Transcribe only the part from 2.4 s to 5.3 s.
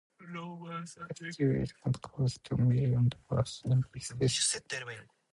to a million dollars in this restoration attempt.